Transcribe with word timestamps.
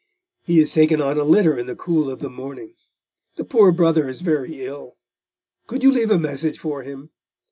He 0.41 0.59
was 0.59 0.73
taken 0.73 0.99
on 0.99 1.19
a 1.19 1.23
litter 1.23 1.55
in 1.55 1.67
the 1.67 1.75
cool 1.75 2.09
of 2.09 2.21
the 2.21 2.29
morning. 2.31 2.73
The 3.35 3.43
poor 3.45 3.71
Brother 3.71 4.09
is 4.09 4.21
very 4.21 4.65
ill. 4.65 4.97
Could 5.67 5.83
you 5.83 5.91
leave 5.91 6.09
a 6.09 6.17
message 6.17 6.57
for 6.57 6.81
him?" 6.81 7.11